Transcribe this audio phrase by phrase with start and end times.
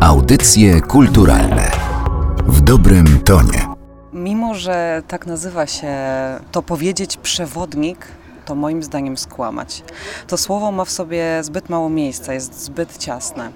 [0.00, 1.70] Audycje kulturalne
[2.46, 3.66] w dobrym tonie.
[4.12, 5.94] Mimo, że tak nazywa się
[6.52, 8.06] to powiedzieć przewodnik,
[8.44, 9.82] to moim zdaniem skłamać.
[10.26, 13.50] To słowo ma w sobie zbyt mało miejsca, jest zbyt ciasne.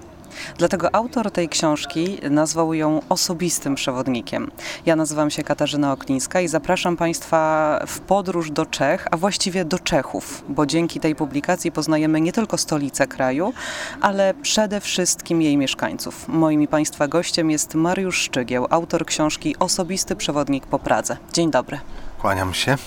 [0.57, 4.51] Dlatego autor tej książki nazwał ją osobistym przewodnikiem.
[4.85, 9.79] Ja nazywam się Katarzyna Oklińska i zapraszam Państwa w podróż do Czech, a właściwie do
[9.79, 13.53] Czechów, bo dzięki tej publikacji poznajemy nie tylko stolicę kraju,
[14.01, 16.27] ale przede wszystkim jej mieszkańców.
[16.27, 21.17] Moim Państwa gościem jest Mariusz Szczygieł, autor książki Osobisty przewodnik po Pradze.
[21.33, 21.79] Dzień dobry.
[22.21, 22.77] Kłaniam się.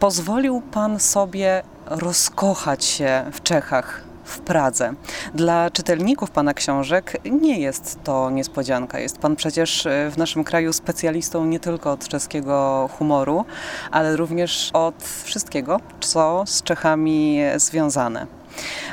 [0.00, 4.94] Pozwolił Pan sobie rozkochać się w Czechach w Pradze.
[5.34, 8.98] Dla czytelników Pana książek nie jest to niespodzianka.
[8.98, 13.44] Jest Pan przecież e, w naszym kraju specjalistą nie tylko od czeskiego humoru,
[13.90, 18.38] ale również od wszystkiego, co z Czechami związane.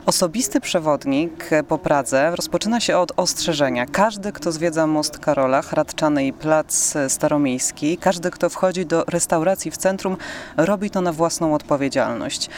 [0.05, 3.85] Osobisty przewodnik po Pradze rozpoczyna się od ostrzeżenia.
[3.85, 9.77] Każdy, kto zwiedza Most Karola, Hradczany i Plac Staromiejski, każdy, kto wchodzi do restauracji w
[9.77, 10.17] centrum,
[10.57, 12.49] robi to na własną odpowiedzialność.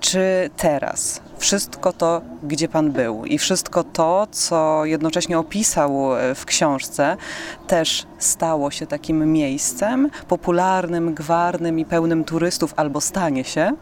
[0.00, 7.16] Czy teraz wszystko to, gdzie Pan był i wszystko to, co jednocześnie opisał w książce,
[7.66, 13.72] też stało się takim miejscem popularnym, gwarnym i pełnym turystów, albo stanie się?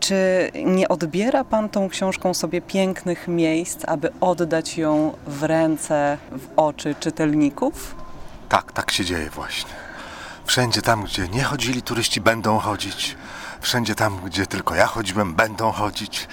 [0.00, 6.46] Czy nie odbiera Pan tą książką sobie pięknych miejsc, aby oddać ją w ręce, w
[6.56, 7.94] oczy czytelników?
[8.48, 9.70] Tak, tak się dzieje właśnie.
[10.44, 13.16] Wszędzie tam, gdzie nie chodzili turyści, będą chodzić.
[13.60, 16.28] Wszędzie tam, gdzie tylko ja chodziłem, będą chodzić.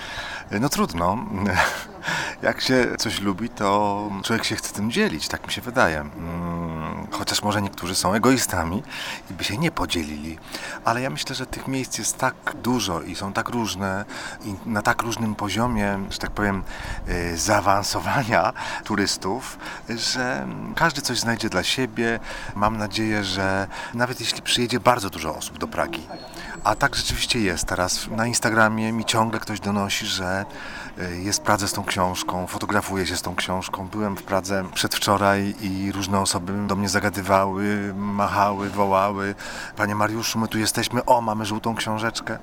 [0.52, 1.18] No trudno.
[2.42, 6.06] Jak się coś lubi, to człowiek się chce tym dzielić, tak mi się wydaje.
[7.26, 8.84] Chociaż może niektórzy są egoistami
[9.32, 10.38] i by się nie podzielili.
[10.84, 14.06] Ale ja myślę, że tych miejsc jest tak dużo i są tak różne
[14.44, 16.64] i na tak różnym poziomie, że tak powiem,
[17.10, 18.54] y, zaawansowania
[18.84, 19.58] turystów,
[19.90, 22.20] że każdy coś znajdzie dla siebie.
[22.56, 26.08] Mam nadzieję, że nawet jeśli przyjedzie bardzo dużo osób do Pragi,
[26.64, 27.66] a tak rzeczywiście jest.
[27.66, 30.46] Teraz na Instagramie mi ciągle ktoś donosi, że
[30.98, 33.88] y, jest w Pradze z tą książką, fotografuje się z tą książką.
[33.88, 37.15] Byłem w Pradze przedwczoraj i różne osoby do mnie zagadywały,
[37.96, 39.36] machały, wołały.
[39.78, 42.40] Panie Mariuszu, my tu jesteśmy, o, mamy żółtą książeczkę.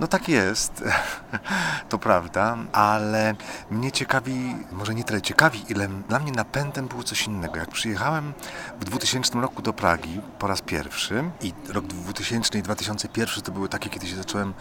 [0.00, 0.84] No tak jest,
[1.88, 3.34] to prawda, ale
[3.70, 7.56] mnie ciekawi, może nie tyle ciekawi, ile dla mnie napędem było coś innego.
[7.56, 8.32] Jak przyjechałem
[8.80, 13.68] w 2000 roku do Pragi po raz pierwszy i rok 2000 i 2001 to były
[13.68, 14.54] takie, kiedy się zacząłem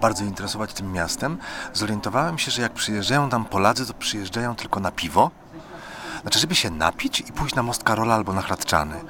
[0.00, 1.38] bardzo interesować tym miastem,
[1.72, 5.30] zorientowałem się, że jak przyjeżdżają tam Polacy, to przyjeżdżają tylko na piwo.
[6.22, 9.00] Znaczy, żeby się napić i pójść na Most Karola albo na Hradczany.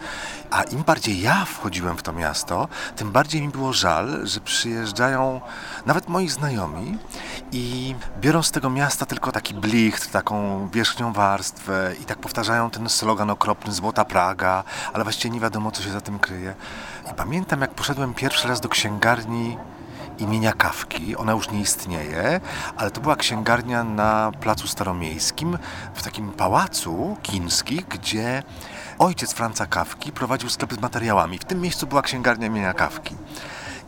[0.51, 5.41] A im bardziej ja wchodziłem w to miasto, tym bardziej mi było żal, że przyjeżdżają
[5.87, 6.99] nawet moi znajomi
[7.53, 12.89] i biorą z tego miasta tylko taki blicht, taką wierzchnią warstwę i tak powtarzają ten
[12.89, 16.55] slogan okropny Złota Praga, ale właściwie nie wiadomo, co się za tym kryje.
[17.11, 19.57] I pamiętam, jak poszedłem pierwszy raz do księgarni
[20.21, 21.17] imienia Kawki.
[21.17, 22.41] Ona już nie istnieje,
[22.77, 25.59] ale to była księgarnia na Placu Staromiejskim,
[25.95, 28.43] w takim pałacu Kinski, gdzie
[28.99, 31.39] ojciec Franca Kawki prowadził sklep z materiałami.
[31.39, 33.15] W tym miejscu była księgarnia imienia Kawki.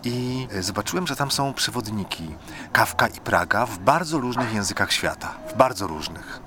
[0.05, 2.35] I zobaczyłem, że tam są przewodniki
[2.73, 5.35] Kawka i Praga w bardzo różnych językach świata.
[5.49, 6.41] W bardzo różnych.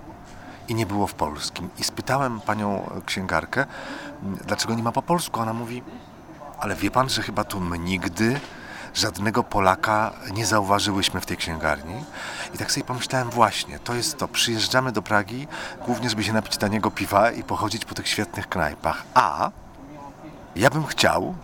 [0.68, 1.70] I nie było w polskim.
[1.80, 3.66] I spytałem panią księgarkę,
[4.22, 5.40] dlaczego nie ma po polsku.
[5.40, 5.84] Ona mówi,
[6.60, 8.40] ale wie pan, że chyba tu nigdy
[8.96, 12.04] żadnego Polaka nie zauważyłyśmy w tej księgarni.
[12.56, 14.28] I tak sobie pomyślałem, właśnie, to jest to.
[14.28, 15.48] Przyjeżdżamy do Pragi
[15.86, 19.04] głównie, żeby się napić taniego piwa i pochodzić po tych świetnych knajpach.
[19.14, 19.52] A
[20.56, 21.36] ja bym chciał,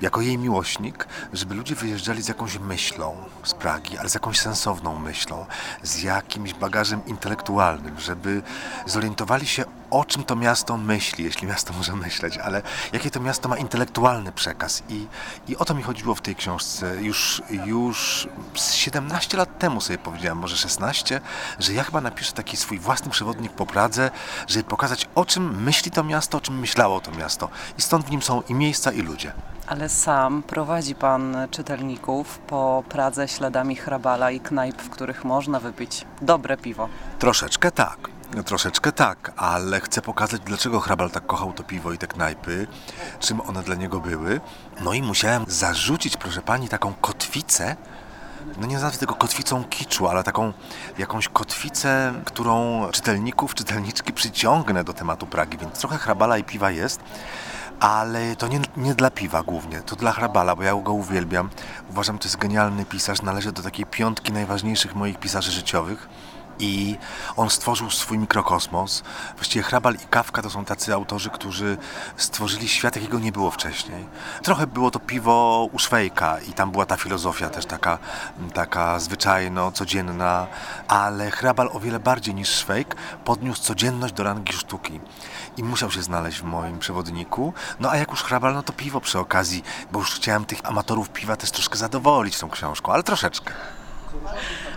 [0.00, 4.98] jako jej miłośnik, żeby ludzie wyjeżdżali z jakąś myślą z Pragi, ale z jakąś sensowną
[4.98, 5.46] myślą,
[5.82, 8.42] z jakimś bagażem intelektualnym, żeby
[8.86, 12.62] zorientowali się, o czym to miasto myśli, jeśli miasto może myśleć, ale
[12.92, 14.82] jakie to miasto ma intelektualny przekaz.
[14.88, 15.06] I,
[15.48, 17.02] i o to mi chodziło w tej książce.
[17.02, 21.20] Już, już 17 lat temu sobie powiedziałem, może 16,
[21.58, 24.10] że ja chyba napiszę taki swój własny przewodnik po Pradze,
[24.46, 27.48] żeby pokazać, o czym myśli to miasto, o czym myślało to miasto.
[27.78, 29.32] I stąd w nim są i miejsca, i ludzie.
[29.66, 36.04] Ale sam prowadzi Pan czytelników po Pradze śladami hrabala i knajp, w których można wypić
[36.22, 36.88] dobre piwo.
[37.18, 37.98] Troszeczkę tak.
[38.44, 42.66] Troszeczkę tak, ale chcę pokazać, dlaczego hrabal tak kochał to piwo i te knajpy,
[43.20, 44.40] czym one dla niego były.
[44.80, 47.76] No i musiałem zarzucić, proszę pani, taką kotwicę,
[48.60, 50.52] no nie nazwę tego kotwicą kiczu, ale taką
[50.98, 57.00] jakąś kotwicę, którą czytelników, czytelniczki przyciągnę do tematu Pragi, więc trochę hrabala i piwa jest
[57.80, 61.50] ale to nie, nie dla piwa głównie, to dla Hrabala, bo ja go uwielbiam.
[61.90, 66.08] Uważam, to jest genialny pisarz, należy do takiej piątki najważniejszych moich pisarzy życiowych.
[66.58, 66.96] I
[67.36, 69.02] on stworzył swój mikrokosmos.
[69.36, 71.76] Właściwie Hrabal i Kawka to są tacy autorzy, którzy
[72.16, 74.06] stworzyli świat, jakiego nie było wcześniej.
[74.42, 77.98] Trochę było to piwo u Szwejka i tam była ta filozofia też taka,
[78.54, 80.46] taka zwyczajno, codzienna,
[80.88, 85.00] ale Hrabal o wiele bardziej niż Szwejk podniósł codzienność do rangi sztuki
[85.56, 87.52] i musiał się znaleźć w moim przewodniku.
[87.80, 89.62] No a jak już Hrabal, no to piwo przy okazji,
[89.92, 93.52] bo już chciałem tych amatorów piwa też troszkę zadowolić tą książką, ale troszeczkę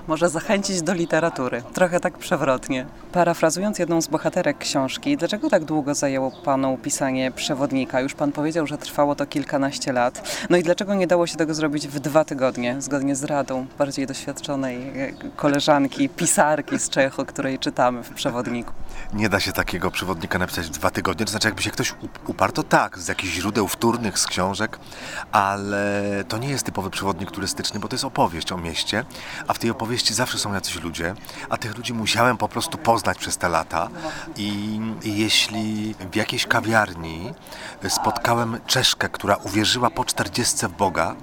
[0.07, 1.63] może zachęcić do literatury.
[1.73, 2.85] Trochę tak przewrotnie.
[3.11, 8.01] Parafrazując jedną z bohaterek książki, dlaczego tak długo zajęło panu pisanie przewodnika?
[8.01, 10.45] Już pan powiedział, że trwało to kilkanaście lat.
[10.49, 14.07] No i dlaczego nie dało się tego zrobić w dwa tygodnie, zgodnie z radą bardziej
[14.07, 18.73] doświadczonej e, koleżanki, pisarki z Czech, o której czytamy w przewodniku?
[19.13, 21.25] Nie da się takiego przewodnika napisać w dwa tygodnie.
[21.25, 21.95] To znaczy, jakby się ktoś
[22.27, 24.79] uparł, to tak, z jakichś źródeł wtórnych, z książek,
[25.31, 29.05] ale to nie jest typowy przewodnik turystyczny, bo to jest opowieść o mieście,
[29.47, 31.15] a w tej opowieści zawsze są jacyś ludzie,
[31.49, 33.89] a tych ludzi musiałem po prostu poznać przez te lata.
[34.37, 37.33] I, i jeśli w jakiejś kawiarni
[37.89, 41.15] spotkałem Czeszkę, która uwierzyła po czterdziestce w Boga,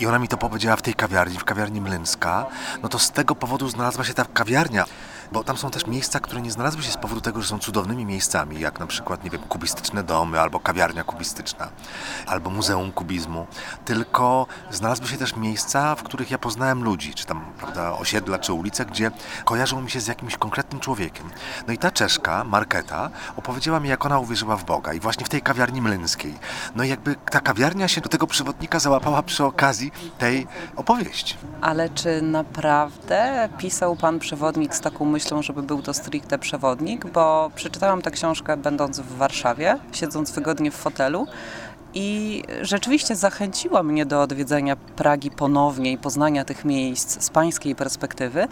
[0.00, 2.46] i ona mi to powiedziała w tej kawiarni, w kawiarni Mlynska,
[2.82, 4.84] no to z tego powodu znalazła się ta kawiarnia
[5.32, 8.06] bo tam są też miejsca, które nie znalazły się z powodu tego, że są cudownymi
[8.06, 11.68] miejscami, jak na przykład, nie wiem, kubistyczne domy, albo kawiarnia kubistyczna,
[12.26, 13.46] albo muzeum kubizmu,
[13.84, 18.52] tylko znalazły się też miejsca, w których ja poznałem ludzi, czy tam, prawda, osiedla, czy
[18.52, 19.10] ulice, gdzie
[19.44, 21.30] kojarzą mi się z jakimś konkretnym człowiekiem.
[21.66, 25.28] No i ta Czeszka, Marketa, opowiedziała mi, jak ona uwierzyła w Boga i właśnie w
[25.28, 26.34] tej kawiarni mlynskiej.
[26.76, 30.46] No i jakby ta kawiarnia się do tego przewodnika załapała przy okazji tej
[30.76, 31.36] opowieści.
[31.60, 37.50] Ale czy naprawdę pisał pan przewodnik z taką myślą, żeby był to stricte przewodnik, bo
[37.54, 41.26] przeczytałam tę książkę będąc w Warszawie, siedząc wygodnie w fotelu
[41.94, 48.48] i rzeczywiście zachęciła mnie do odwiedzenia Pragi ponownie i poznania tych miejsc z pańskiej perspektywy,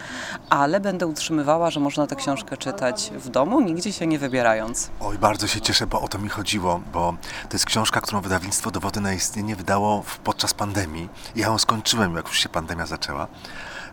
[0.50, 4.90] ale będę utrzymywała, że można tę książkę czytać w domu, nigdzie się nie wybierając.
[5.00, 7.14] Oj, bardzo się cieszę, bo o to mi chodziło, bo
[7.49, 11.08] to jest książka, którą wydawnictwo Dowody na istnienie wydało podczas pandemii.
[11.37, 13.26] Ja ją skończyłem, jak już się pandemia zaczęła.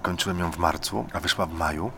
[0.02, 1.92] Kończyłem ją w marcu, a wyszła w maju.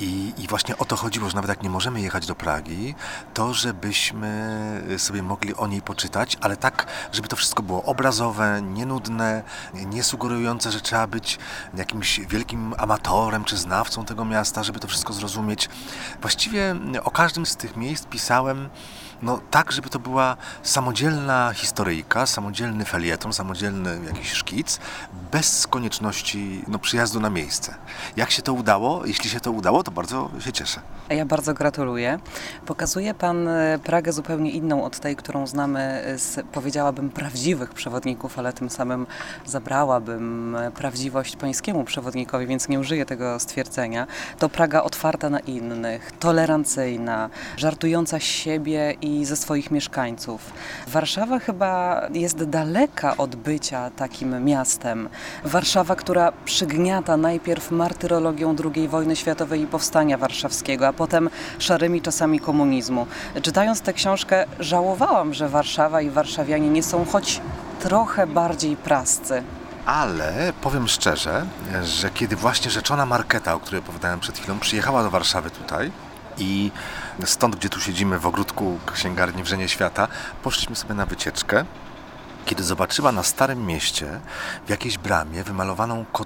[0.00, 2.94] I, I, właśnie o to chodziło, że nawet jak nie możemy jechać do Pragi,
[3.34, 9.42] to żebyśmy sobie mogli o niej poczytać, ale tak, żeby to wszystko było obrazowe, nienudne,
[9.74, 11.38] nie sugerujące, że trzeba być
[11.74, 15.68] jakimś wielkim amatorem czy znawcą tego miasta, żeby to wszystko zrozumieć.
[16.20, 18.68] Właściwie o każdym z tych miejsc pisałem
[19.24, 24.80] no tak, żeby to była samodzielna historyjka, samodzielny felieton, samodzielny jakiś szkic,
[25.32, 27.74] bez konieczności no, przyjazdu na miejsce.
[28.16, 29.06] Jak się to udało?
[29.06, 30.80] Jeśli się to udało, to bardzo się cieszę.
[31.08, 32.18] Ja bardzo gratuluję.
[32.66, 38.52] Pokazuje Pan e, Pragę zupełnie inną od tej, którą znamy z, powiedziałabym, prawdziwych przewodników, ale
[38.52, 39.06] tym samym
[39.46, 44.06] zabrałabym e, prawdziwość pańskiemu przewodnikowi, więc nie użyję tego stwierdzenia.
[44.38, 50.52] To Praga otwarta na innych, tolerancyjna, żartująca z siebie ze swoich mieszkańców.
[50.88, 55.08] Warszawa chyba jest daleka od bycia takim miastem.
[55.44, 62.40] Warszawa, która przygniata najpierw martyrologią II wojny światowej i powstania warszawskiego, a potem szarymi czasami
[62.40, 63.06] komunizmu.
[63.42, 67.40] Czytając tę książkę żałowałam, że Warszawa i warszawianie nie są choć
[67.80, 69.42] trochę bardziej prascy.
[69.86, 71.46] Ale powiem szczerze,
[71.84, 75.92] że kiedy właśnie rzeczona Marketa, o której opowiadałem przed chwilą, przyjechała do Warszawy tutaj,
[76.38, 76.70] i
[77.24, 80.08] stąd, gdzie tu siedzimy w ogródku księgarni Wrzenie Świata,
[80.42, 81.64] poszliśmy sobie na wycieczkę
[82.44, 84.20] kiedy zobaczyła na Starym Mieście
[84.66, 86.23] w jakiejś bramie wymalowaną kotwicę,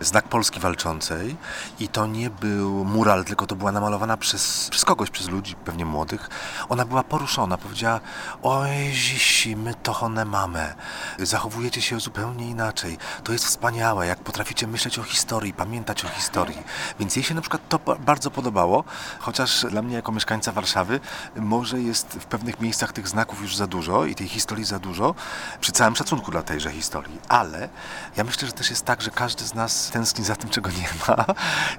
[0.00, 1.36] znak Polski Walczącej.
[1.80, 5.84] I to nie był mural, tylko to była namalowana przez, przez kogoś, przez ludzi, pewnie
[5.84, 6.30] młodych,
[6.68, 8.00] ona była poruszona, powiedziała
[8.42, 10.74] oj, zisi, my to one mamy,
[11.18, 16.62] zachowujecie się zupełnie inaczej, to jest wspaniałe, jak potraficie myśleć o historii, pamiętać o historii,
[16.98, 18.84] więc jej się na przykład to bardzo podobało,
[19.18, 21.00] chociaż dla mnie jako mieszkańca Warszawy
[21.36, 25.14] może jest w pewnych miejscach tych znaków już za dużo i tej historii za dużo,
[25.60, 27.20] przy całym szacunku dla tejże historii.
[27.28, 27.68] Ale
[28.16, 30.88] ja myślę, że też jest tak, że każdy z nas tęskni za tym, czego nie
[31.08, 31.24] ma.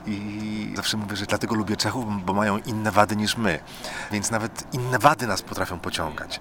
[0.05, 3.59] I zawsze mówię, że dlatego lubię Czechów, bo mają inne wady niż my.
[4.11, 6.39] Więc nawet inne wady nas potrafią pociągać.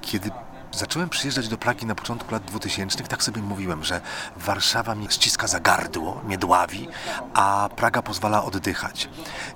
[0.00, 0.30] Kiedy
[0.76, 4.00] zacząłem przyjeżdżać do Pragi na początku lat 2000, tak sobie mówiłem, że
[4.36, 6.88] Warszawa mi ściska za gardło, mnie dławi,
[7.34, 9.08] a Praga pozwala oddychać.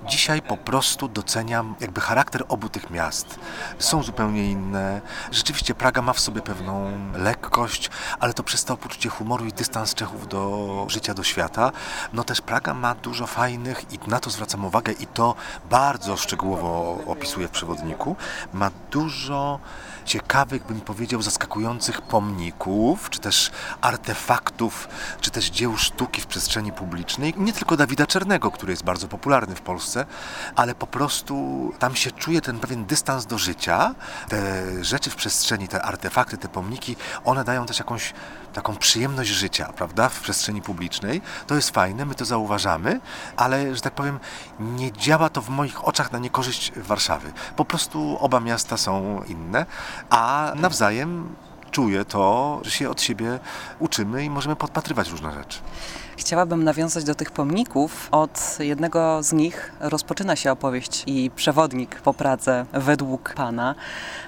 [0.09, 3.39] Dzisiaj po prostu doceniam jakby charakter obu tych miast.
[3.79, 5.00] Są zupełnie inne.
[5.31, 9.95] Rzeczywiście Praga ma w sobie pewną lekkość, ale to przez to poczucie humoru i dystans
[9.95, 11.73] Czechów do życia, do świata.
[12.12, 15.35] No też Praga ma dużo fajnych i na to zwracam uwagę i to
[15.71, 18.17] bardzo szczegółowo opisuję w przewodniku.
[18.53, 19.61] Ma dużo
[20.11, 23.50] ciekawych, bym powiedział, zaskakujących pomników, czy też
[23.81, 24.88] artefaktów,
[25.21, 27.35] czy też dzieł sztuki w przestrzeni publicznej.
[27.37, 30.07] Nie tylko Dawida Czernego, który jest bardzo popularny w Polsce,
[30.57, 31.35] ale po prostu
[31.79, 33.95] tam się czuje ten pewien dystans do życia.
[34.29, 38.12] Te rzeczy w przestrzeni, te artefakty, te pomniki, one dają też jakąś
[38.52, 41.23] taką przyjemność życia, prawda, w przestrzeni publicznej.
[41.47, 43.00] To jest fajne, my to zauważamy,
[43.37, 44.19] ale, że tak powiem,
[44.61, 47.33] nie działa to w moich oczach na niekorzyść Warszawy.
[47.57, 49.66] Po prostu oba miasta są inne,
[50.11, 51.35] a nawzajem
[51.71, 53.38] czuję to, że się od siebie
[53.78, 55.59] uczymy i możemy podpatrywać różne rzeczy.
[56.21, 58.09] Chciałabym nawiązać do tych pomników.
[58.11, 63.75] Od jednego z nich rozpoczyna się opowieść i przewodnik po Pradze według Pana.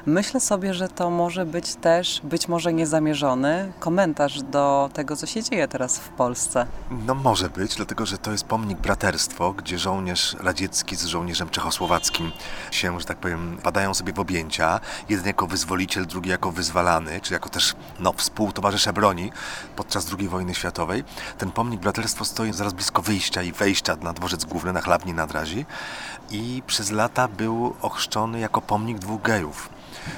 [0.07, 5.43] Myślę sobie, że to może być też, być może niezamierzony, komentarz do tego, co się
[5.43, 6.67] dzieje teraz w Polsce.
[7.07, 12.33] No może być, dlatego że to jest pomnik braterstwo, gdzie żołnierz radziecki z żołnierzem czechosłowackim
[12.71, 14.81] się, że tak powiem, padają sobie w objęcia.
[15.09, 19.33] Jeden jako wyzwoliciel, drugi jako wyzwalany, czy jako też no, współtowarzysze broni
[19.77, 21.05] podczas II wojny światowej.
[21.39, 25.33] Ten pomnik braterstwo stoi zaraz blisko wyjścia i wejścia na dworzec główny na Chlawni nad
[25.33, 25.67] Razi
[26.31, 29.69] i przez lata był ochrzczony jako pomnik dwóch gejów.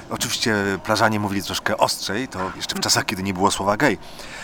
[0.09, 3.97] Oczywiście plażanie mówili troszkę ostrzej, to jeszcze w czasach, kiedy nie było słowa gej,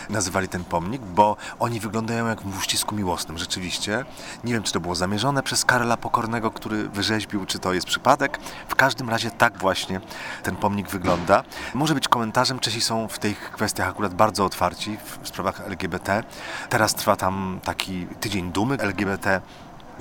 [0.10, 4.06] nazywali ten pomnik, bo oni wyglądają jak w uścisku miłosnym, rzeczywiście.
[4.44, 8.40] Nie wiem, czy to było zamierzone przez Karla Pokornego, który wyrzeźbił, czy to jest przypadek.
[8.68, 10.02] W każdym razie tak właśnie
[10.44, 11.44] ten pomnik wygląda.
[11.74, 16.24] Może być komentarzem, Czesi są w tych kwestiach akurat bardzo otwarci w sprawach LGBT.
[16.70, 19.42] Teraz trwa tam taki tydzień dumy LGBT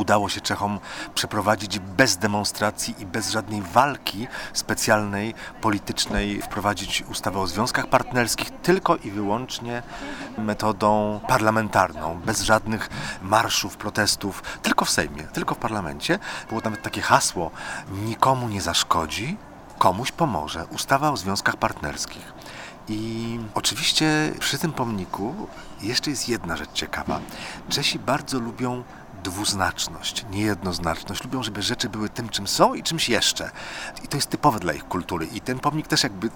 [0.00, 0.80] udało się Czechom
[1.14, 8.96] przeprowadzić bez demonstracji i bez żadnej walki specjalnej, politycznej, wprowadzić ustawę o związkach partnerskich tylko
[8.96, 9.82] i wyłącznie
[10.38, 12.88] metodą parlamentarną, bez żadnych
[13.22, 16.18] marszów, protestów, tylko w Sejmie, tylko w parlamencie.
[16.48, 17.50] Było nawet takie hasło:
[17.92, 19.36] nikomu nie zaszkodzi,
[19.78, 20.66] komuś pomoże.
[20.70, 22.32] Ustawa o związkach partnerskich.
[22.88, 25.34] I oczywiście przy tym pomniku
[25.82, 27.20] jeszcze jest jedna rzecz ciekawa.
[27.68, 28.82] Czesi bardzo lubią
[29.20, 31.24] dwuznaczność, niejednoznaczność.
[31.24, 33.50] Lubią, żeby rzeczy były tym, czym są i czymś jeszcze.
[34.04, 35.26] I to jest typowe dla ich kultury.
[35.26, 36.30] I ten pomnik też jakby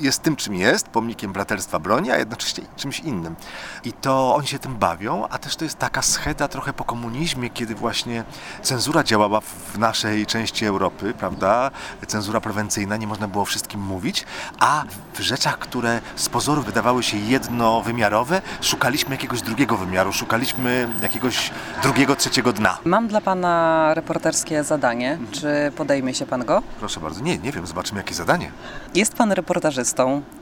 [0.00, 3.36] jest tym, czym jest, pomnikiem braterstwa broni, a jednocześnie czymś innym.
[3.84, 7.50] I to oni się tym bawią, a też to jest taka scheda trochę po komunizmie,
[7.50, 8.24] kiedy właśnie
[8.62, 11.70] cenzura działała w naszej części Europy, prawda?
[12.06, 14.24] Cenzura prewencyjna, nie można było wszystkim mówić,
[14.58, 21.50] a w rzeczach, które z pozoru wydawały się jednowymiarowe, szukaliśmy jakiegoś drugiego wymiaru, szukaliśmy jakiegoś
[21.82, 22.78] drugiego, trzeciego dna.
[22.84, 25.18] Mam dla Pana reporterskie zadanie.
[25.32, 26.62] Czy podejmie się Pan go?
[26.78, 27.20] Proszę bardzo.
[27.20, 28.52] Nie, nie wiem, zobaczymy jakie zadanie.
[28.94, 29.32] Jest Pan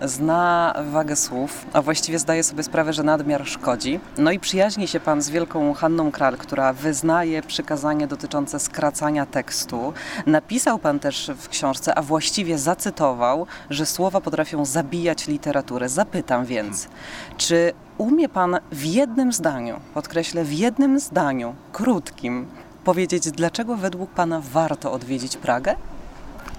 [0.02, 4.00] zna wagę słów, a właściwie zdaje sobie sprawę, że nadmiar szkodzi.
[4.18, 9.92] No i przyjaźni się Pan z wielką Hanną Kral, która wyznaje przykazanie dotyczące skracania tekstu.
[10.26, 15.88] Napisał Pan też w książce, a właściwie zacytował, że słowa potrafią zabijać literaturę.
[15.88, 16.88] Zapytam więc,
[17.36, 22.46] czy umie Pan w jednym zdaniu, podkreślę w jednym zdaniu, krótkim,
[22.84, 25.76] powiedzieć, dlaczego według Pana warto odwiedzić Pragę?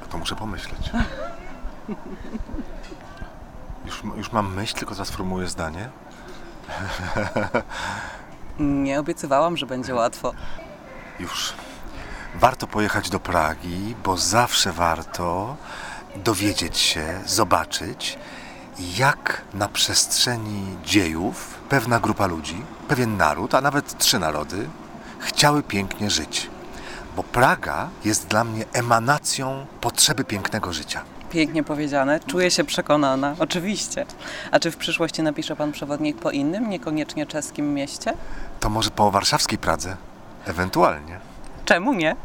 [0.10, 0.90] To muszę pomyśleć.
[3.88, 5.90] Już, już mam myśl, tylko teraz formułuję zdanie.
[8.60, 10.34] Nie obiecywałam, że będzie łatwo.
[11.20, 11.54] Już.
[12.36, 15.56] Warto pojechać do Pragi, bo zawsze warto
[16.16, 18.18] dowiedzieć się, zobaczyć,
[18.98, 24.70] jak na przestrzeni dziejów pewna grupa ludzi, pewien naród, a nawet trzy narody,
[25.20, 26.50] chciały pięknie żyć.
[27.16, 31.02] Bo Praga jest dla mnie emanacją potrzeby pięknego życia.
[31.32, 34.06] Pięknie powiedziane, czuję się przekonana, oczywiście.
[34.52, 38.14] A czy w przyszłości napisze Pan przewodnik po innym, niekoniecznie czeskim mieście?
[38.60, 39.98] To może po warszawskiej Pradze?
[40.46, 41.20] Ewentualnie.
[41.66, 42.16] Czemu nie?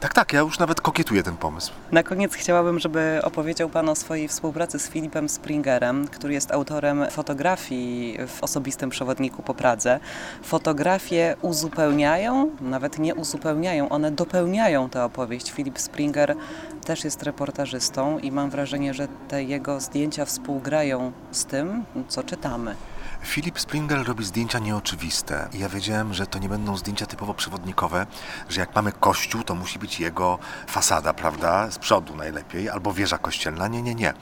[0.00, 1.72] Tak, tak, ja już nawet kokietuję ten pomysł.
[1.92, 7.10] Na koniec chciałabym, żeby opowiedział Pan o swojej współpracy z Filipem Springerem, który jest autorem
[7.10, 10.00] fotografii w osobistym przewodniku po Pradze.
[10.42, 15.52] Fotografie uzupełniają, nawet nie uzupełniają, one dopełniają tę opowieść.
[15.52, 16.34] Filip Springer
[16.84, 22.74] też jest reportażystą i mam wrażenie, że te jego zdjęcia współgrają z tym, co czytamy.
[23.22, 25.48] Filip Springer robi zdjęcia nieoczywiste.
[25.52, 28.06] Ja wiedziałem, że to nie będą zdjęcia typowo przewodnikowe,
[28.48, 31.70] że jak mamy kościół, to musi być jego fasada, prawda?
[31.70, 33.68] Z przodu najlepiej, albo wieża kościelna.
[33.68, 34.14] Nie, nie, nie.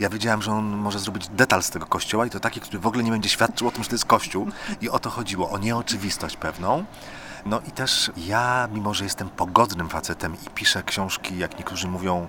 [0.00, 2.86] Ja wiedziałem, że on może zrobić detal z tego kościoła i to taki, który w
[2.86, 4.48] ogóle nie będzie świadczył o tym, że to jest kościół.
[4.80, 6.84] I o to chodziło, o nieoczywistość pewną.
[7.46, 12.28] No i też ja, mimo że jestem pogodnym facetem i piszę książki, jak niektórzy mówią,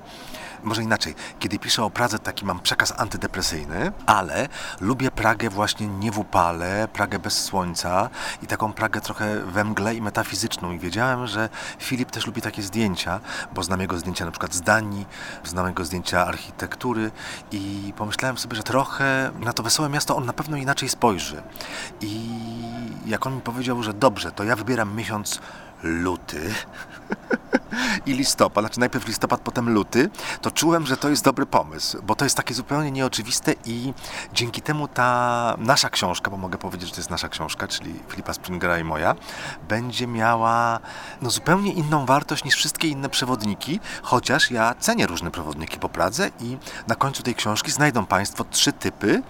[0.63, 4.47] może inaczej, kiedy piszę o Pradze, taki mam przekaz antydepresyjny, ale
[4.81, 8.09] lubię Pragę właśnie nie w upale, Pragę bez słońca
[8.43, 10.71] i taką Pragę trochę we mgle i metafizyczną.
[10.71, 11.49] I wiedziałem, że
[11.79, 13.19] Filip też lubi takie zdjęcia,
[13.53, 15.05] bo znam jego zdjęcia na przykład z Danii,
[15.43, 17.11] znam jego zdjęcia architektury
[17.51, 21.41] i pomyślałem sobie, że trochę na to wesołe miasto on na pewno inaczej spojrzy.
[22.01, 22.29] I
[23.05, 25.41] jak on mi powiedział, że dobrze, to ja wybieram miesiąc
[25.83, 26.53] luty.
[28.05, 30.09] I listopad, znaczy najpierw listopad, potem luty,
[30.41, 33.93] to czułem, że to jest dobry pomysł, bo to jest takie zupełnie nieoczywiste i
[34.33, 38.33] dzięki temu ta nasza książka, bo mogę powiedzieć, że to jest nasza książka, czyli Filipa
[38.33, 39.15] Springera i moja,
[39.69, 40.79] będzie miała
[41.21, 46.29] no, zupełnie inną wartość niż wszystkie inne przewodniki, chociaż ja cenię różne przewodniki po Pradze
[46.39, 46.57] i
[46.87, 49.23] na końcu tej książki znajdą Państwo trzy typy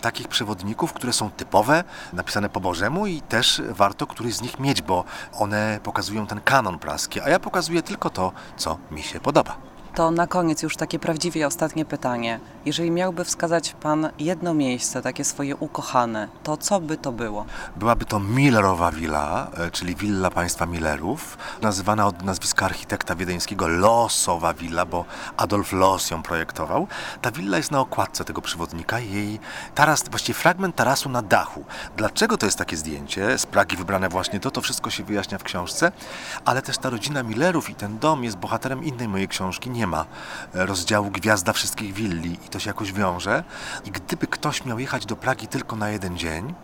[0.00, 4.82] takich przewodników, które są typowe, napisane po Bożemu i też warto któryś z nich mieć,
[4.82, 5.93] bo one pokazują
[6.26, 9.73] ten kanon praski, a ja pokazuję tylko to, co mi się podoba.
[9.94, 12.40] To na koniec już takie prawdziwie ostatnie pytanie.
[12.66, 17.44] Jeżeli miałby wskazać Pan jedno miejsce, takie swoje ukochane, to co by to było?
[17.76, 24.54] Byłaby to Millerowa Villa, e, czyli willa państwa Millerów, nazywana od nazwiska architekta wiedeńskiego Losowa
[24.54, 25.04] Villa, bo
[25.36, 26.86] Adolf Los ją projektował.
[27.22, 29.40] Ta willa jest na okładce tego przewodnika, jej
[29.74, 31.64] taras, właściwie fragment tarasu na dachu.
[31.96, 33.38] Dlaczego to jest takie zdjęcie?
[33.38, 35.92] Z Pragi wybrane właśnie to, to wszystko się wyjaśnia w książce,
[36.44, 40.06] ale też ta rodzina Millerów i ten dom jest bohaterem innej mojej książki, nie ma
[40.52, 43.44] rozdziału Gwiazda wszystkich willi i to się jakoś wiąże.
[43.84, 46.54] I gdyby ktoś miał jechać do Pragi tylko na jeden dzień,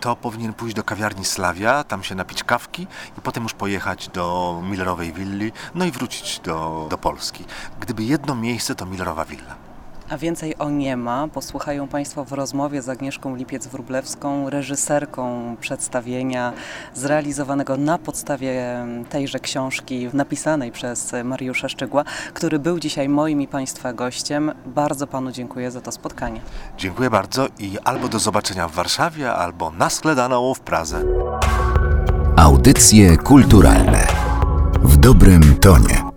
[0.00, 2.86] to powinien pójść do kawiarni Slavia, tam się napić kawki
[3.18, 7.44] i potem już pojechać do Millerowej willi, no i wrócić do, do Polski.
[7.80, 9.67] Gdyby jedno miejsce, to Millerowa willa.
[10.10, 16.52] A więcej o nie ma posłuchają Państwo w rozmowie z Agnieszką Lipiec-Wróblewską, reżyserką przedstawienia
[16.94, 23.92] zrealizowanego na podstawie tejże książki napisanej przez Mariusza Szczygła, który był dzisiaj moim i Państwa
[23.92, 24.52] gościem.
[24.66, 26.40] Bardzo Panu dziękuję za to spotkanie.
[26.78, 31.02] Dziękuję bardzo i albo do zobaczenia w Warszawie, albo na skledaną w Pradze.
[32.36, 34.06] Audycje kulturalne
[34.82, 36.07] w dobrym tonie.